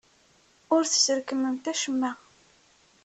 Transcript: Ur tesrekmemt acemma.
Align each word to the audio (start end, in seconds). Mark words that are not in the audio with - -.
Ur 0.75 0.83
tesrekmemt 0.85 1.65
acemma. 1.73 2.11